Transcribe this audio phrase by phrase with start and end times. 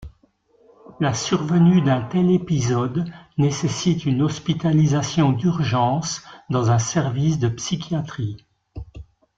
[0.99, 3.05] La survenue d'un tel épisode
[3.37, 8.37] nécessite une hospitalisation d'urgence dans un service de psychiatrie.